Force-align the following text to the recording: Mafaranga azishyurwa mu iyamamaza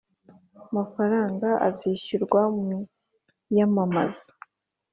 Mafaranga 0.75 1.47
azishyurwa 1.67 2.41
mu 2.59 2.73
iyamamaza 3.51 4.29